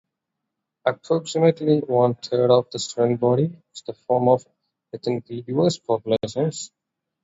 Approximately 0.83 1.81
one-third 1.81 2.49
of 2.49 2.71
the 2.71 2.79
student 2.79 3.19
body 3.19 3.55
is 3.75 3.83
from 4.07 4.35
ethnically 4.95 5.43
diverse 5.43 5.77
populations. 5.77 6.71